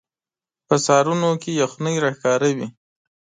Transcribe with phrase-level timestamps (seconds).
[0.67, 2.67] په سهارونو کې یخنۍ راښکاره وي